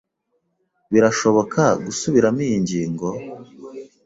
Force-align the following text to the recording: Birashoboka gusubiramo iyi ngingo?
Birashoboka 0.91 1.61
gusubiramo 1.85 2.41
iyi 2.47 2.57
ngingo? 2.63 3.07